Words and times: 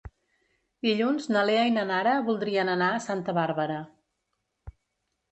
Dilluns 0.85 1.27
na 1.33 1.43
Lea 1.49 1.65
i 1.71 1.73
na 1.75 1.83
Nara 1.89 2.13
voldrien 2.29 2.71
anar 2.75 2.87
a 2.93 3.03
Santa 3.03 3.35
Bàrbara. 3.39 3.77